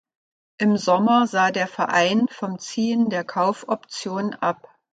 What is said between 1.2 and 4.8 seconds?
sah der Verein vom Ziehen der Kaufoption ab.